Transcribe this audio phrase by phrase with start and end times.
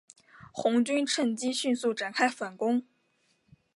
[0.51, 2.87] 红军乘机迅速展开反攻。